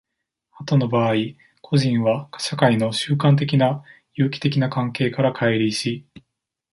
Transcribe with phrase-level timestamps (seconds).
[0.57, 1.13] 後の場合、
[1.61, 3.83] 個人は社会の習慣的な
[4.15, 6.07] 有機的な関係から乖離し、